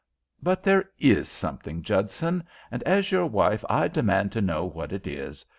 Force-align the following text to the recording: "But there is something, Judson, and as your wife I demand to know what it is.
"But 0.41 0.63
there 0.63 0.89
is 0.97 1.29
something, 1.29 1.83
Judson, 1.83 2.43
and 2.71 2.81
as 2.81 3.11
your 3.11 3.27
wife 3.27 3.63
I 3.69 3.87
demand 3.87 4.31
to 4.31 4.41
know 4.41 4.65
what 4.65 4.91
it 4.91 5.05
is. 5.05 5.45